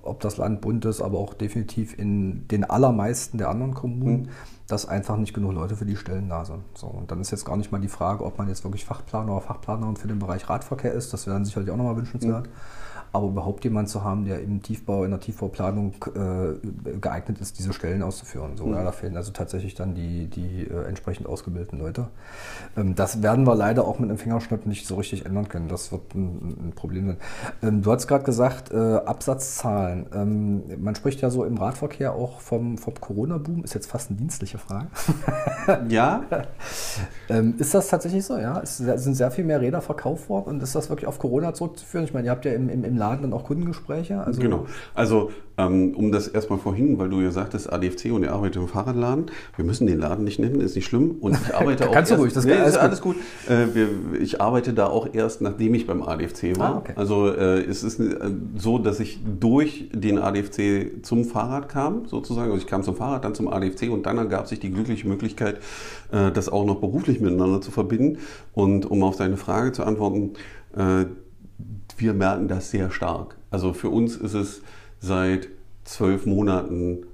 [0.04, 4.30] ob das Land bunt ist, aber auch definitiv in den allermeisten der anderen Kommunen, mhm.
[4.68, 6.64] dass einfach nicht genug Leute für die Stellen da sind.
[6.74, 9.34] So, und dann ist jetzt gar nicht mal die Frage, ob man jetzt wirklich Fachplaner
[9.34, 11.14] oder Fachplanerin für den Bereich Radverkehr ist.
[11.14, 12.48] Das wäre dann sicherlich auch nochmal wünschenswert.
[12.48, 12.52] Mhm
[13.14, 17.74] aber überhaupt jemand zu haben, der im Tiefbau, in der Tiefbauplanung äh, geeignet ist, diese
[17.74, 18.58] Stellen auszuführen.
[18.58, 18.74] So, mhm.
[18.74, 22.08] ja, da fehlen also tatsächlich dann die, die äh, entsprechend ausgebildeten Leute.
[22.76, 25.68] Ähm, das werden wir leider auch mit einem Fingerschnitt nicht so richtig ändern können.
[25.68, 27.18] Das wird ein, ein Problem sein.
[27.64, 30.08] Ähm, du hast gerade gesagt, äh, Absatzzahlen.
[30.14, 33.64] Ähm, man spricht ja so im Radverkehr auch vom, vom Corona-Boom.
[33.64, 34.88] Ist jetzt fast eine dienstliche Frage.
[35.90, 36.24] ja.
[37.30, 38.38] Ähm, ist das tatsächlich so?
[38.38, 41.54] Ja, es sind sehr viel mehr Räder verkauft worden und ist das wirklich auf Corona
[41.54, 42.06] zurückzuführen?
[42.06, 44.20] Ich meine, ihr habt ja im, im, im Laden dann auch Kundengespräche?
[44.20, 44.66] Also genau.
[44.94, 48.68] Also ähm, um das erstmal vorhin, weil du ja sagtest, ADFC und ihr arbeitet im
[48.68, 49.26] Fahrradladen.
[49.56, 51.16] Wir müssen den Laden nicht nennen, ist nicht schlimm.
[51.20, 51.94] Und ich arbeite auch.
[51.94, 53.16] Kannst erst, du ruhig, das nee, alles ist alles gut.
[53.16, 53.52] gut.
[53.52, 56.76] Äh, wir, ich arbeite da auch erst, nachdem ich beim ADFC war.
[56.76, 56.94] Ah, okay.
[56.96, 58.16] Also äh, es ist äh,
[58.56, 62.52] so, dass ich durch den ADFC zum Fahrrad kam, sozusagen.
[62.52, 65.58] Also ich kam zum Fahrrad, dann zum ADFC und dann ergab sich die glückliche Möglichkeit,
[66.12, 68.20] äh, das auch noch beruflich miteinander zu verbinden.
[68.54, 70.34] Und um auf deine Frage zu antworten,
[70.76, 71.06] äh,
[71.98, 73.38] wir merken das sehr stark.
[73.50, 74.62] Also für uns ist es
[75.00, 75.48] seit
[75.84, 77.06] zwölf Monaten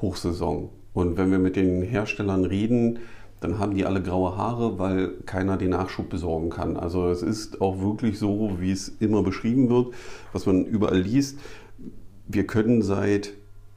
[0.00, 0.70] Hochsaison.
[0.92, 2.98] Und wenn wir mit den Herstellern reden,
[3.40, 6.76] dann haben die alle graue Haare, weil keiner den Nachschub besorgen kann.
[6.76, 9.92] Also es ist auch wirklich so, wie es immer beschrieben wird,
[10.32, 11.38] was man überall liest.
[12.26, 13.34] Wir können seit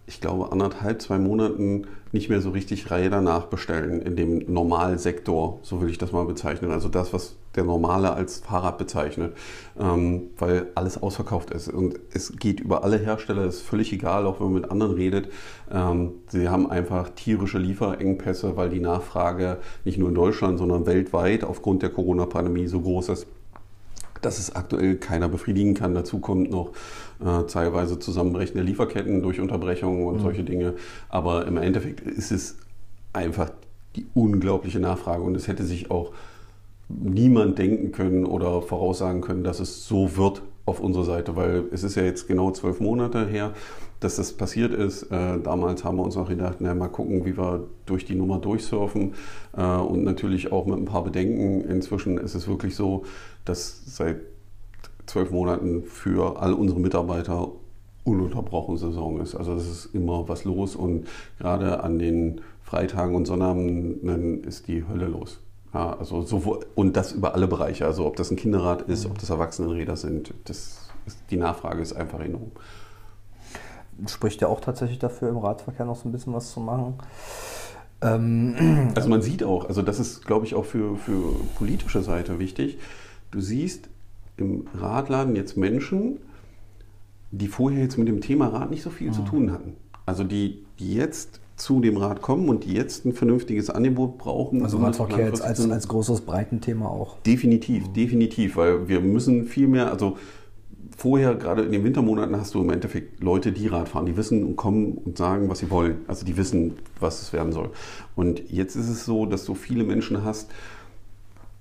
[0.07, 5.81] ich glaube, anderthalb, zwei Monaten nicht mehr so richtig Räder nachbestellen in dem Normalsektor, so
[5.81, 6.71] will ich das mal bezeichnen.
[6.71, 9.35] Also das, was der Normale als Fahrrad bezeichnet,
[9.77, 11.67] ähm, weil alles ausverkauft ist.
[11.67, 15.29] Und es geht über alle Hersteller, ist völlig egal, auch wenn man mit anderen redet.
[15.69, 21.43] Ähm, sie haben einfach tierische Lieferengpässe, weil die Nachfrage nicht nur in Deutschland, sondern weltweit
[21.43, 23.27] aufgrund der Corona-Pandemie so groß ist
[24.21, 25.93] dass es aktuell keiner befriedigen kann.
[25.93, 26.71] Dazu kommt noch
[27.23, 30.21] äh, teilweise zusammenbrechende Lieferketten durch Unterbrechungen und mhm.
[30.21, 30.73] solche Dinge.
[31.09, 32.57] Aber im Endeffekt ist es
[33.13, 33.51] einfach
[33.95, 36.11] die unglaubliche Nachfrage und es hätte sich auch
[36.89, 41.83] niemand denken können oder voraussagen können, dass es so wird auf unserer Seite, weil es
[41.83, 43.53] ist ja jetzt genau zwölf Monate her,
[43.99, 45.03] dass das passiert ist.
[45.03, 48.39] Äh, damals haben wir uns auch gedacht, na, mal gucken, wie wir durch die Nummer
[48.39, 49.15] durchsurfen
[49.57, 51.61] äh, und natürlich auch mit ein paar Bedenken.
[51.61, 53.05] Inzwischen ist es wirklich so,
[53.45, 54.17] dass seit
[55.07, 57.49] zwölf Monaten für all unsere Mitarbeiter
[58.03, 59.35] ununterbrochen Saison ist.
[59.35, 61.07] Also es ist immer was los und
[61.39, 65.39] gerade an den Freitagen und Sonnabenden ist die Hölle los.
[65.73, 67.85] Ja, also sowohl, und das über alle Bereiche.
[67.85, 71.93] Also ob das ein Kinderrad ist, ob das Erwachsenenräder sind, das ist, die Nachfrage ist
[71.93, 72.51] einfach enorm.
[74.07, 76.95] Spricht ja auch tatsächlich dafür, im Radverkehr noch so ein bisschen was zu machen.
[78.01, 82.39] Ähm, also man sieht auch, also das ist, glaube ich, auch für, für politische Seite
[82.39, 82.77] wichtig.
[83.31, 83.89] Du siehst
[84.37, 86.19] im Radladen jetzt Menschen,
[87.31, 89.13] die vorher jetzt mit dem Thema Rad nicht so viel mhm.
[89.13, 89.73] zu tun hatten.
[90.05, 94.63] Also die, die jetzt zu dem Rad kommen und die jetzt ein vernünftiges Angebot brauchen.
[94.63, 97.19] Also Radverkehr jetzt als, als großes Breitenthema auch.
[97.21, 97.93] Definitiv, mhm.
[97.93, 100.17] definitiv, weil wir müssen viel mehr, also
[100.95, 104.43] vorher, gerade in den Wintermonaten, hast du im Endeffekt Leute, die Rad fahren, die wissen
[104.43, 105.97] und kommen und sagen, was sie wollen.
[106.07, 107.71] Also die wissen, was es werden soll.
[108.15, 110.49] Und jetzt ist es so, dass du viele Menschen hast,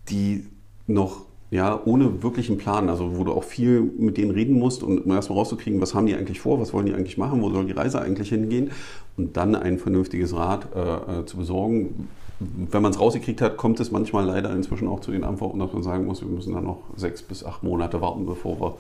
[0.09, 0.47] die
[0.87, 5.11] noch ja, ohne wirklichen Plan, also wo du auch viel mit denen reden musst, um
[5.11, 7.73] erstmal rauszukriegen, was haben die eigentlich vor, was wollen die eigentlich machen, wo soll die
[7.73, 8.73] Reise eigentlich hingehen
[9.17, 12.09] und dann ein vernünftiges Rad äh, äh zu besorgen.
[12.39, 15.73] Wenn man es rausgekriegt hat, kommt es manchmal leider inzwischen auch zu den Antworten, dass
[15.73, 18.75] man sagen muss, wir müssen dann noch sechs bis acht Monate warten, bevor wir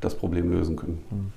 [0.00, 1.32] das Problem lösen können.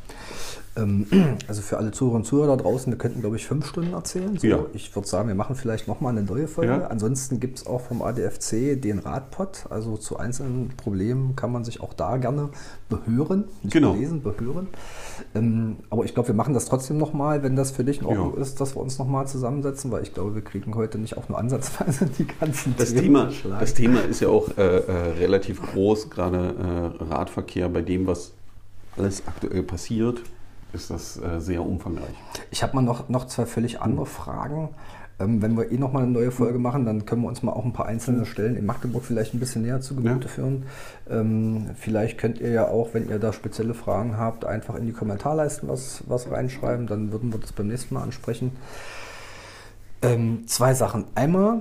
[0.75, 1.05] Ähm,
[1.47, 4.37] also für alle Zuhörer und Zuhörer da draußen, wir könnten, glaube ich, fünf Stunden erzählen.
[4.37, 4.65] So, ja.
[4.73, 6.73] Ich würde sagen, wir machen vielleicht nochmal eine neue Folge.
[6.73, 6.87] Ja.
[6.87, 9.65] Ansonsten gibt es auch vom ADFC den Radpod.
[9.69, 12.49] Also zu einzelnen Problemen kann man sich auch da gerne
[12.89, 13.45] behören.
[13.61, 13.93] Nicht genau.
[13.93, 14.67] lesen, behören.
[15.35, 18.33] Ähm, aber ich glaube, wir machen das trotzdem nochmal, wenn das für dich in Ordnung
[18.35, 18.41] ja.
[18.41, 21.37] ist, dass wir uns nochmal zusammensetzen, weil ich glaube, wir kriegen heute nicht auch nur
[21.37, 23.29] ansatzweise die ganzen das Thema.
[23.59, 28.31] Das Thema ist ja auch äh, äh, relativ groß, gerade äh, Radverkehr bei dem, was
[28.97, 30.21] alles aktuell passiert
[30.73, 32.15] ist das äh, sehr umfangreich.
[32.51, 34.69] Ich habe mal noch, noch zwei völlig andere Fragen.
[35.19, 37.65] Ähm, wenn wir eh nochmal eine neue Folge machen, dann können wir uns mal auch
[37.65, 40.33] ein paar einzelne Stellen in Magdeburg vielleicht ein bisschen näher zu Gemüte ja.
[40.33, 40.63] führen.
[41.09, 44.93] Ähm, vielleicht könnt ihr ja auch, wenn ihr da spezielle Fragen habt, einfach in die
[44.93, 46.87] Kommentarleisten was, was reinschreiben.
[46.87, 48.51] Dann würden wir das beim nächsten Mal ansprechen.
[50.01, 51.05] Ähm, zwei Sachen.
[51.15, 51.59] Einmal,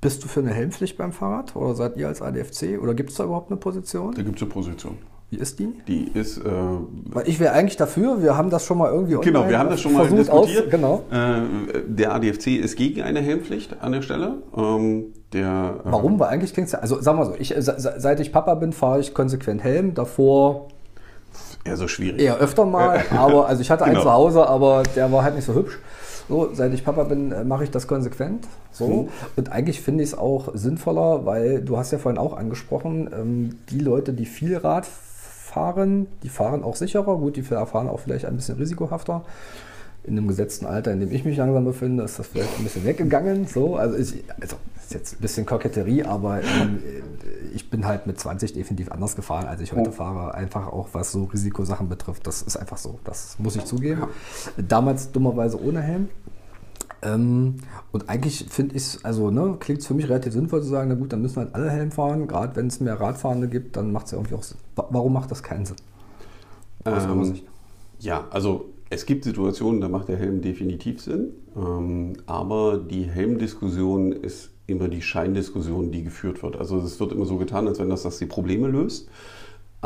[0.00, 3.16] bist du für eine Helmpflicht beim Fahrrad oder seid ihr als ADFC oder gibt es
[3.16, 4.14] da überhaupt eine Position?
[4.14, 4.98] Da gibt es eine Position.
[5.30, 5.68] Wie ist die?
[5.88, 6.38] Die ist.
[6.38, 6.42] Äh,
[7.06, 9.80] Weil ich wäre eigentlich dafür, wir haben das schon mal irgendwie Genau, wir haben das
[9.80, 10.66] schon mal diskutiert.
[10.66, 11.02] Aus, genau.
[11.10, 14.34] Äh, der ADFC ist gegen eine Helmpflicht an der Stelle.
[14.56, 16.20] Ähm, der, äh, Warum?
[16.20, 19.00] Weil eigentlich klingt es ja, also sagen wir so, ich, seit ich Papa bin, fahre
[19.00, 19.94] ich konsequent Helm.
[19.94, 20.68] Davor
[21.66, 22.20] Ja, so schwierig.
[22.20, 24.04] Eher öfter mal, aber also ich hatte einen Genau.
[24.04, 25.76] zu Hause, aber der war halt nicht so hübsch.
[26.28, 28.46] So, seit ich Papa bin, äh, mache ich das konsequent.
[28.70, 28.86] So.
[28.86, 29.08] Mhm.
[29.34, 33.58] Und eigentlich finde ich es auch sinnvoller, weil du hast ja vorhin auch angesprochen, ähm,
[33.70, 35.02] die Leute, die viel Rad fahren,
[36.22, 37.16] die fahren auch sicherer.
[37.16, 39.24] Gut, die fahren auch vielleicht ein bisschen risikohafter.
[40.04, 42.84] In dem gesetzten Alter, in dem ich mich langsam befinde, ist das vielleicht ein bisschen
[42.84, 43.46] weggegangen.
[43.46, 46.80] So, also ich, also ist jetzt ein bisschen Koketterie, aber ähm,
[47.52, 50.34] ich bin halt mit 20 definitiv anders gefahren, als ich heute fahre.
[50.34, 52.26] Einfach auch was so Risikosachen betrifft.
[52.26, 53.00] Das ist einfach so.
[53.02, 54.04] Das muss ich zugeben.
[54.56, 56.08] Damals dummerweise ohne Helm.
[57.02, 57.56] Ähm,
[57.92, 60.88] und eigentlich finde ich es, also ne, klingt es für mich relativ sinnvoll zu sagen,
[60.88, 62.26] na gut, dann müssen halt alle Helm fahren.
[62.28, 64.58] Gerade wenn es mehr Radfahrende gibt, dann macht es ja irgendwie auch Sinn.
[64.76, 65.76] Wa- Warum macht das keinen Sinn?
[66.84, 67.42] Ähm,
[67.98, 74.12] ja, also es gibt Situationen, da macht der Helm definitiv Sinn, ähm, aber die Helmdiskussion
[74.12, 76.56] ist immer die Scheindiskussion, die geführt wird.
[76.56, 79.08] Also es wird immer so getan, als wenn das, das die Probleme löst.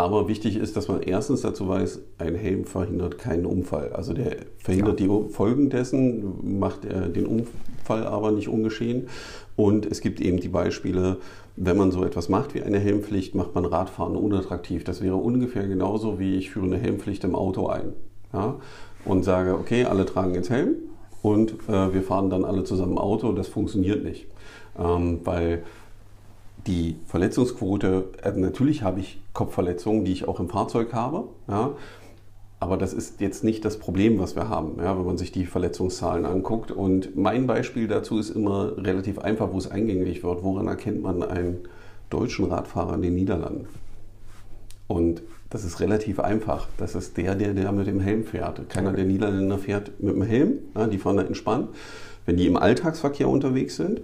[0.00, 3.92] Aber wichtig ist, dass man erstens dazu weiß, ein Helm verhindert keinen Unfall.
[3.92, 9.08] Also der verhindert die Folgen dessen, macht den Unfall aber nicht ungeschehen.
[9.56, 11.18] Und es gibt eben die Beispiele,
[11.56, 14.84] wenn man so etwas macht wie eine Helmpflicht, macht man Radfahren unattraktiv.
[14.84, 17.92] Das wäre ungefähr genauso wie ich führe eine Helmpflicht im Auto ein.
[18.32, 18.54] Ja?
[19.04, 20.76] Und sage, okay, alle tragen jetzt Helm
[21.20, 23.32] und äh, wir fahren dann alle zusammen Auto.
[23.32, 24.28] Das funktioniert nicht.
[24.78, 25.62] Ähm, weil
[26.66, 31.72] die Verletzungsquote, äh, natürlich habe ich Kopfverletzungen, die ich auch im Fahrzeug habe, ja,
[32.60, 35.46] aber das ist jetzt nicht das Problem, was wir haben, ja, wenn man sich die
[35.46, 36.70] Verletzungszahlen anguckt.
[36.70, 40.42] Und mein Beispiel dazu ist immer relativ einfach, wo es eingängig wird.
[40.42, 41.60] Woran erkennt man einen
[42.10, 43.66] deutschen Radfahrer in den Niederlanden?
[44.88, 46.68] Und das ist relativ einfach.
[46.76, 48.68] Das ist der, der, der mit dem Helm fährt.
[48.68, 50.58] Keiner der Niederländer fährt mit dem Helm.
[50.74, 51.70] Ja, die fahren da entspannt.
[52.26, 54.02] Wenn die im Alltagsverkehr unterwegs sind,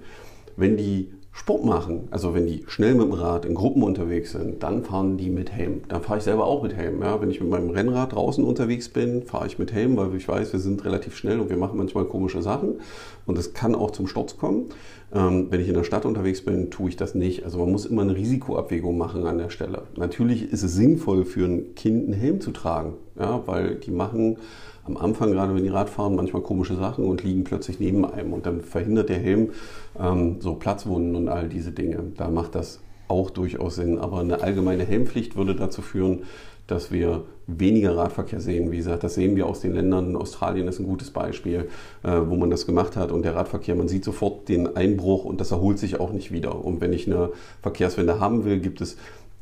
[0.57, 4.63] wenn die Sport machen, also wenn die schnell mit dem Rad in Gruppen unterwegs sind,
[4.63, 5.83] dann fahren die mit Helm.
[5.87, 7.03] Dann fahre ich selber auch mit Helm.
[7.03, 10.27] Ja, wenn ich mit meinem Rennrad draußen unterwegs bin, fahre ich mit Helm, weil ich
[10.27, 12.81] weiß, wir sind relativ schnell und wir machen manchmal komische Sachen.
[13.27, 14.71] Und es kann auch zum Sturz kommen.
[15.15, 17.45] Ähm, wenn ich in der Stadt unterwegs bin, tue ich das nicht.
[17.45, 19.83] Also man muss immer eine Risikoabwägung machen an der Stelle.
[19.95, 24.39] Natürlich ist es sinnvoll für ein Kind einen Helm zu tragen, ja, weil die machen
[24.87, 28.33] am Anfang, gerade wenn die Rad fahren, manchmal komische Sachen und liegen plötzlich neben einem.
[28.33, 29.51] Und dann verhindert der Helm
[29.99, 32.03] ähm, so Platzwunden und all diese Dinge.
[32.17, 33.99] Da macht das auch durchaus Sinn.
[33.99, 36.23] Aber eine allgemeine Helmpflicht würde dazu führen,
[36.67, 38.73] dass wir weniger Radverkehr sehen.
[38.73, 40.17] Wie gesagt, das sehen wir aus den Ländern.
[40.17, 41.69] Australien ist ein gutes Beispiel,
[42.03, 43.13] äh, wo man das gemacht hat.
[43.13, 46.65] Und der Radverkehr, man sieht sofort den Einbruch und das erholt sich auch nicht wieder.
[46.65, 47.31] Und wenn ich eine
[47.63, 48.97] Verkehrswende haben will, gibt es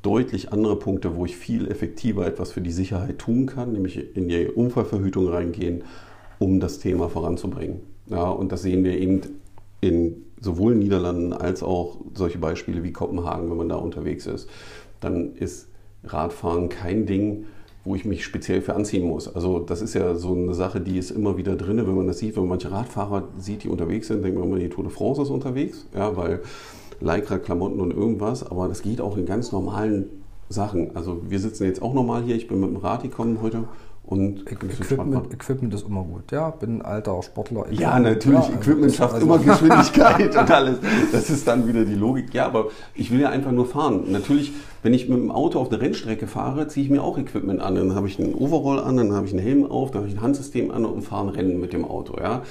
[0.05, 4.29] deutlich andere Punkte, wo ich viel effektiver etwas für die Sicherheit tun kann, nämlich in
[4.29, 5.83] die Unfallverhütung reingehen,
[6.39, 7.81] um das Thema voranzubringen.
[8.07, 9.23] Ja, und das sehen wir eben
[9.81, 14.49] in sowohl Niederlanden als auch solche Beispiele wie Kopenhagen, wenn man da unterwegs ist.
[15.01, 15.69] Dann ist
[16.05, 17.47] Radfahren kein Ding,
[17.85, 19.35] wo ich mich speziell für anziehen muss.
[19.35, 22.19] Also das ist ja so eine Sache, die ist immer wieder drin, wenn man das
[22.19, 24.93] sieht, wenn man manche Radfahrer sieht, die unterwegs sind, denkt man immer, die Tour de
[24.93, 26.41] France ist unterwegs, ja, weil
[27.05, 30.07] Lycra-Klamotten und irgendwas, aber das geht auch in ganz normalen
[30.49, 30.95] Sachen.
[30.97, 33.65] Also wir sitzen jetzt auch normal hier, ich bin mit dem Rad gekommen heute
[34.07, 36.31] und Equipment, Equipment ist immer gut.
[36.31, 37.65] Ja, bin ein alter Sportler.
[37.73, 40.77] ja, natürlich, Ja, also- Equipment schafft also- immer Geschwindigkeit und alles.
[41.11, 42.35] Das ist dann wieder die Logik.
[42.35, 44.05] Ja, aber ich will ja einfach nur fahren.
[44.13, 47.61] Natürlich, wenn ich mit dem Auto auf eine Rennstrecke fahre, ziehe ich mir auch Equipment
[47.63, 47.77] an.
[47.77, 50.19] Dann habe ich einen Overall an, dann habe ich einen Helm auf, dann habe ich
[50.19, 52.19] ein Handsystem an und fahre ein Rennen mit dem Auto.
[52.21, 52.43] Ja.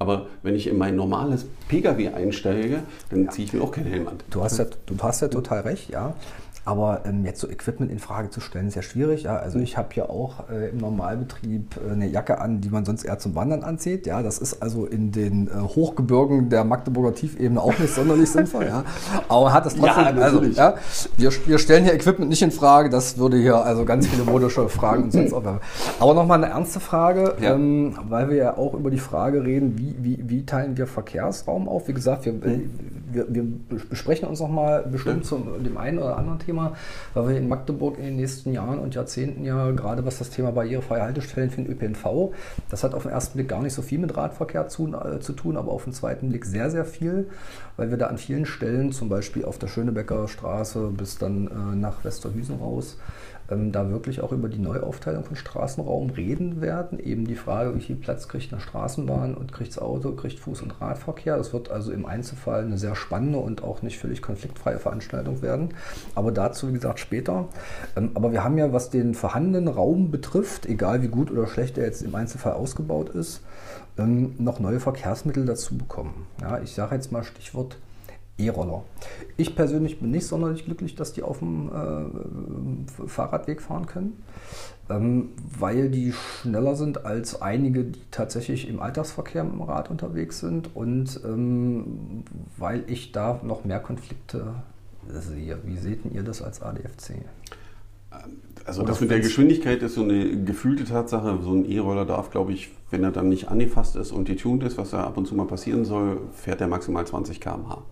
[0.00, 4.08] Aber wenn ich in mein normales Pkw einsteige, dann ziehe ich mir auch keinen Helm
[4.08, 4.16] an.
[4.30, 6.14] Du hast ja, du hast ja total recht, ja.
[6.64, 9.22] Aber ähm, jetzt so Equipment in Frage zu stellen, ist ja schwierig.
[9.22, 9.36] Ja?
[9.36, 13.04] Also ich habe ja auch äh, im Normalbetrieb äh, eine Jacke an, die man sonst
[13.04, 14.06] eher zum Wandern anzieht.
[14.06, 18.66] Ja, das ist also in den äh, Hochgebirgen der Magdeburger Tiefebene auch nicht sonderlich sinnvoll.
[18.66, 18.84] Ja,
[19.28, 20.16] aber hat es trotzdem.
[20.18, 20.74] Ja, also, ja,
[21.16, 22.90] wir, wir stellen hier Equipment nicht in Frage.
[22.90, 25.60] Das würde hier also ganz viele modische Fragen und sonst aufwerfen.
[25.98, 27.54] Aber nochmal eine ernste Frage, Ja.
[27.54, 31.68] ähm, weil wir ja auch über die Frage reden, wie, wie, wie teilen wir Verkehrsraum
[31.68, 31.88] auf?
[31.88, 32.34] Wie gesagt, wir,
[33.12, 33.44] wir, wir
[33.88, 36.74] besprechen uns noch mal bestimmt zu dem einen oder anderen Thema,
[37.14, 40.52] weil wir in Magdeburg in den nächsten Jahren und Jahrzehnten ja gerade was das Thema
[40.52, 42.32] barrierefreie Haltestellen für den ÖPNV,
[42.70, 45.32] das hat auf den ersten Blick gar nicht so viel mit Radverkehr zu, äh, zu
[45.32, 47.28] tun, aber auf den zweiten Blick sehr, sehr viel,
[47.76, 51.76] weil wir da an vielen Stellen, zum Beispiel auf der Schönebecker Straße bis dann äh,
[51.76, 52.96] nach Westerhüsen raus,
[53.50, 56.98] ähm, da wirklich auch über die Neuaufteilung von Straßenraum reden werden.
[56.98, 60.62] Eben die Frage, wie viel Platz kriegt eine Straßenbahn und kriegt das Auto, kriegt Fuß-
[60.62, 61.36] und Radverkehr.
[61.36, 65.70] Das wird also im Einzelfall eine sehr spannende und auch nicht völlig konfliktfreie Veranstaltung werden.
[66.14, 67.48] Aber dazu, wie gesagt, später.
[67.96, 71.78] Ähm, aber wir haben ja, was den vorhandenen Raum betrifft, egal wie gut oder schlecht
[71.78, 73.42] er jetzt im Einzelfall ausgebaut ist,
[73.98, 76.26] ähm, noch neue Verkehrsmittel dazu bekommen.
[76.40, 77.78] Ja, ich sage jetzt mal Stichwort
[78.46, 78.82] E-Roller.
[79.36, 84.22] Ich persönlich bin nicht sonderlich glücklich, dass die auf dem äh, Fahrradweg fahren können,
[84.88, 90.40] ähm, weil die schneller sind als einige, die tatsächlich im Alltagsverkehr mit dem Rad unterwegs
[90.40, 92.24] sind und ähm,
[92.56, 94.54] weil ich da noch mehr Konflikte
[95.08, 95.58] sehe.
[95.64, 97.14] Wie seht ihr das als ADFC?
[98.64, 101.38] Also das mit der Geschwindigkeit ist so eine gefühlte Tatsache.
[101.42, 104.78] So ein E-Roller darf, glaube ich, wenn er dann nicht angefasst ist und getuned ist,
[104.78, 107.82] was da ab und zu mal passieren soll, fährt er maximal 20 km/h.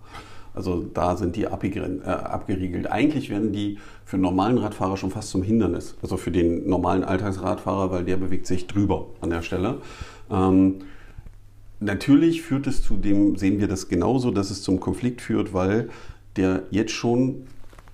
[0.58, 2.90] Also da sind die äh, abgeriegelt.
[2.90, 5.94] Eigentlich werden die für einen normalen Radfahrer schon fast zum Hindernis.
[6.02, 9.76] Also für den normalen Alltagsradfahrer, weil der bewegt sich drüber an der Stelle.
[10.28, 10.80] Ähm,
[11.78, 15.90] natürlich führt es zu dem, sehen wir das genauso, dass es zum Konflikt führt, weil
[16.34, 17.46] der jetzt schon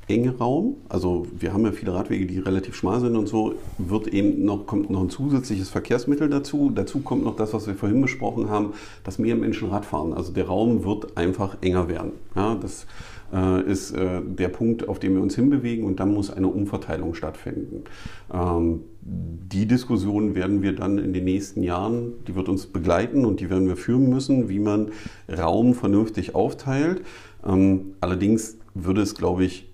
[0.07, 4.09] enge Raum, also wir haben ja viele Radwege, die relativ schmal sind und so, wird
[4.09, 6.71] eben noch, kommt noch ein zusätzliches Verkehrsmittel dazu.
[6.75, 10.13] Dazu kommt noch das, was wir vorhin besprochen haben, dass mehr Menschen Rad fahren.
[10.13, 12.13] Also der Raum wird einfach enger werden.
[12.37, 12.87] Ja, das
[13.33, 17.15] äh, ist äh, der Punkt, auf den wir uns hinbewegen und dann muss eine Umverteilung
[17.15, 17.85] stattfinden.
[18.33, 23.41] Ähm, die Diskussion werden wir dann in den nächsten Jahren, die wird uns begleiten und
[23.41, 24.91] die werden wir führen müssen, wie man
[25.29, 27.03] Raum vernünftig aufteilt.
[27.47, 29.69] Ähm, allerdings würde es, glaube ich,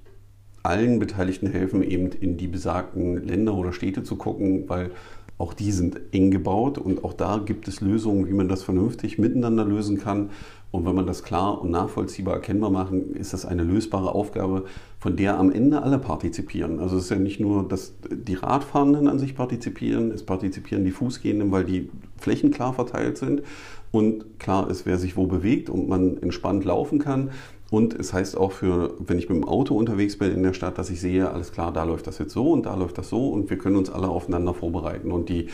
[0.63, 4.91] allen Beteiligten helfen, eben in die besagten Länder oder Städte zu gucken, weil
[5.39, 9.19] auch die sind eng gebaut und auch da gibt es Lösungen, wie man das vernünftig
[9.19, 10.31] miteinander lösen kann.
[10.71, 14.67] Und wenn man das klar und nachvollziehbar erkennbar machen, ist das eine lösbare Aufgabe,
[14.99, 16.79] von der am Ende alle partizipieren.
[16.79, 20.93] Also es ist ja nicht nur, dass die Radfahrenden an sich partizipieren, es partizipieren die
[20.93, 23.43] Fußgehenden, weil die Flächen klar verteilt sind
[23.91, 27.31] und klar ist, wer sich wo bewegt und man entspannt laufen kann.
[27.71, 30.77] Und es heißt auch für, wenn ich mit dem Auto unterwegs bin in der Stadt,
[30.77, 33.29] dass ich sehe, alles klar, da läuft das jetzt so und da läuft das so
[33.29, 35.49] und wir können uns alle aufeinander vorbereiten und die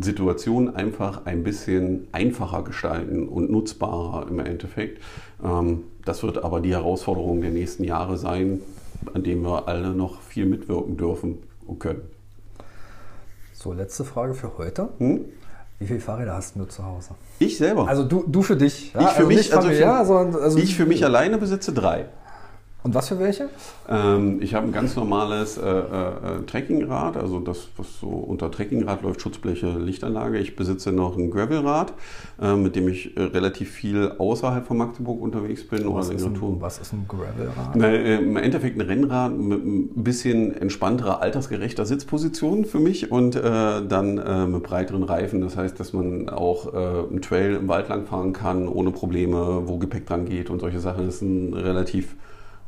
[0.00, 5.02] Situation einfach ein bisschen einfacher gestalten und nutzbarer im Endeffekt.
[5.42, 8.60] Ähm, das wird aber die Herausforderung der nächsten Jahre sein,
[9.12, 12.02] an dem wir alle noch viel mitwirken dürfen und können.
[13.52, 14.90] So, letzte Frage für heute.
[14.98, 15.24] Hm?
[15.78, 17.10] Wie viele Fahrräder hast du zu Hause?
[17.38, 17.86] Ich selber.
[17.86, 18.92] Also du, du für dich.
[18.94, 19.00] Ja?
[19.00, 22.06] Ich für also mich, also für, also ich für mich alleine besitze drei.
[22.84, 23.48] Und was für welche?
[23.88, 29.02] Ähm, ich habe ein ganz normales äh, äh, Trekkingrad, also das, was so unter Trekkingrad
[29.02, 30.38] läuft, Schutzbleche, Lichtanlage.
[30.38, 31.92] Ich besitze noch ein Gravelrad,
[32.40, 35.92] äh, mit dem ich äh, relativ viel außerhalb von Magdeburg unterwegs bin.
[35.92, 37.74] Was, ist, ein, was ist ein Gravelrad?
[37.74, 43.34] Na, äh, Im Endeffekt ein Rennrad mit ein bisschen entspannterer, altersgerechter Sitzposition für mich und
[43.34, 43.40] äh,
[43.86, 45.40] dann mit breiteren Reifen.
[45.40, 49.78] Das heißt, dass man auch einen Trail im Wald lang fahren kann, ohne Probleme, wo
[49.78, 51.06] Gepäck dran geht und solche Sachen.
[51.06, 52.14] Das ist ein relativ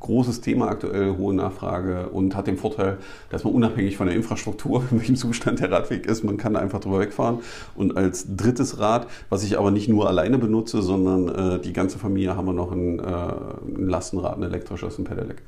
[0.00, 4.82] großes Thema aktuell, hohe Nachfrage und hat den Vorteil, dass man unabhängig von der Infrastruktur,
[4.90, 7.38] in welchem Zustand der Radweg ist, man kann einfach drüber wegfahren.
[7.74, 11.98] Und als drittes Rad, was ich aber nicht nur alleine benutze, sondern äh, die ganze
[11.98, 15.42] Familie, haben wir noch ein, äh, ein Lastenrad, ein elektrisches, ein Pedelec.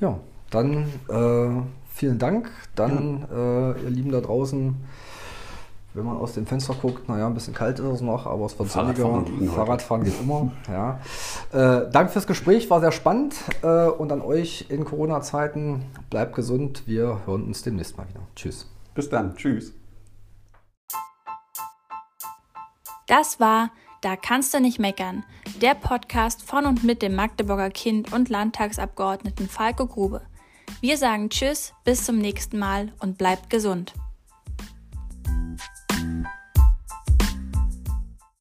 [0.00, 0.18] Ja,
[0.50, 1.62] dann äh,
[1.92, 2.50] vielen Dank.
[2.74, 3.72] Dann, ja.
[3.72, 4.76] Äh, ihr Lieben da draußen,
[5.96, 8.58] wenn man aus dem Fenster guckt, naja, ein bisschen kalt ist es noch, aber es
[8.58, 9.24] wird sonniger.
[9.54, 10.52] Fahrradfahren geht immer.
[10.68, 11.00] Ja.
[11.52, 13.34] Äh, Danke fürs Gespräch, war sehr spannend.
[13.62, 16.82] Äh, und an euch in Corona-Zeiten, bleibt gesund.
[16.86, 18.20] Wir hören uns demnächst mal wieder.
[18.36, 18.70] Tschüss.
[18.94, 19.34] Bis dann.
[19.36, 19.72] Tschüss.
[23.06, 23.70] Das war
[24.02, 25.24] Da kannst du nicht meckern.
[25.62, 30.20] Der Podcast von und mit dem Magdeburger Kind und Landtagsabgeordneten Falco Grube.
[30.80, 33.94] Wir sagen Tschüss, bis zum nächsten Mal und bleibt gesund.